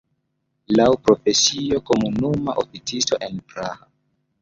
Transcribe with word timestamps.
Laŭ 0.75 0.87
profesio 1.09 1.83
komunuma 1.91 2.59
oficisto 2.65 3.25
en 3.33 3.43
Praha. 3.53 3.93